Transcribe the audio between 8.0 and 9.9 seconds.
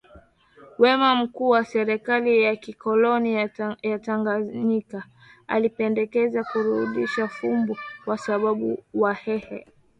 kwa sababu Wahehe